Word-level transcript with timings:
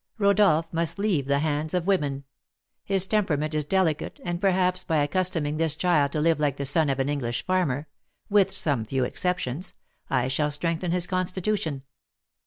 Rodolph 0.17 0.65
must 0.73 0.97
leave 0.97 1.27
the 1.27 1.37
hands 1.37 1.75
of 1.75 1.85
women; 1.85 2.23
his 2.83 3.05
temperament 3.05 3.53
is 3.53 3.63
delicate, 3.63 4.19
and, 4.25 4.41
perhaps, 4.41 4.83
by 4.83 4.97
accustoming 4.97 5.57
this 5.57 5.75
child 5.75 6.11
to 6.13 6.19
live 6.19 6.39
like 6.39 6.55
the 6.55 6.65
son 6.65 6.89
of 6.89 6.97
an 6.99 7.07
English 7.07 7.45
farmer 7.45 7.87
(with 8.27 8.57
some 8.57 8.83
few 8.83 9.03
exceptions), 9.03 9.73
I 10.09 10.27
shall 10.27 10.49
strengthen 10.49 10.91
his 10.91 11.05
constitution." 11.05 11.83